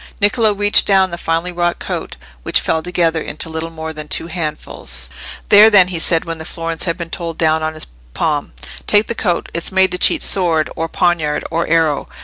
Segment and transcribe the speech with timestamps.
[0.19, 4.25] Niccolò reached down the finely wrought coat, which fell together into little more than two
[4.25, 5.11] handfuls.
[5.49, 7.85] "There, then," he said, when the florins had been told down on his
[8.15, 8.53] palm.
[8.87, 9.49] "Take the coat.
[9.53, 12.09] It's made to cheat sword, or poniard, or arrow.